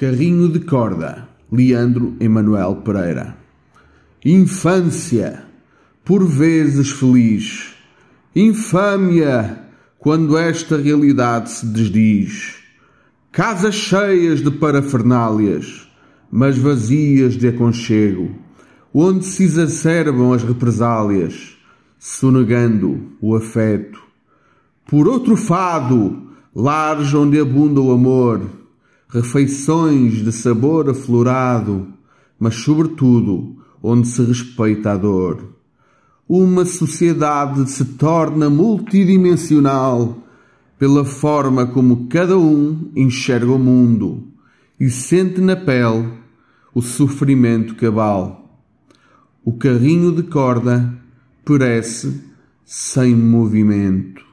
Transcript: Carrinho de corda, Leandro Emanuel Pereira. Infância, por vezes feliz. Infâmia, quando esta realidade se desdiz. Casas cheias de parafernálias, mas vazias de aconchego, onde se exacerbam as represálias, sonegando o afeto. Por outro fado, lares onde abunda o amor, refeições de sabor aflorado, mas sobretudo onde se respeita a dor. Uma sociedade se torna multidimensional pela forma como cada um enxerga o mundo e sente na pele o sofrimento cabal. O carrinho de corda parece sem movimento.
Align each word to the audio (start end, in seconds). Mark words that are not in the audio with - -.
Carrinho 0.00 0.48
de 0.48 0.60
corda, 0.60 1.28
Leandro 1.50 2.14
Emanuel 2.20 2.76
Pereira. 2.84 3.36
Infância, 4.24 5.42
por 6.04 6.24
vezes 6.24 6.92
feliz. 6.92 7.74
Infâmia, 8.32 9.60
quando 9.98 10.38
esta 10.38 10.76
realidade 10.76 11.50
se 11.50 11.66
desdiz. 11.66 12.58
Casas 13.32 13.74
cheias 13.74 14.40
de 14.40 14.52
parafernálias, 14.52 15.90
mas 16.30 16.56
vazias 16.56 17.36
de 17.36 17.48
aconchego, 17.48 18.30
onde 18.94 19.24
se 19.24 19.42
exacerbam 19.42 20.32
as 20.32 20.44
represálias, 20.44 21.58
sonegando 21.98 23.14
o 23.20 23.34
afeto. 23.34 24.00
Por 24.86 25.08
outro 25.08 25.36
fado, 25.36 26.30
lares 26.54 27.12
onde 27.12 27.40
abunda 27.40 27.80
o 27.80 27.90
amor, 27.90 28.58
refeições 29.10 30.24
de 30.24 30.30
sabor 30.30 30.90
aflorado, 30.90 31.88
mas 32.38 32.56
sobretudo 32.56 33.56
onde 33.82 34.06
se 34.06 34.22
respeita 34.22 34.92
a 34.92 34.96
dor. 34.96 35.54
Uma 36.28 36.64
sociedade 36.66 37.70
se 37.70 37.84
torna 37.84 38.50
multidimensional 38.50 40.18
pela 40.78 41.04
forma 41.04 41.66
como 41.66 42.06
cada 42.08 42.38
um 42.38 42.90
enxerga 42.94 43.50
o 43.50 43.58
mundo 43.58 44.28
e 44.78 44.90
sente 44.90 45.40
na 45.40 45.56
pele 45.56 46.12
o 46.74 46.82
sofrimento 46.82 47.74
cabal. 47.74 48.62
O 49.42 49.54
carrinho 49.54 50.12
de 50.14 50.22
corda 50.24 50.94
parece 51.44 52.22
sem 52.64 53.14
movimento. 53.14 54.27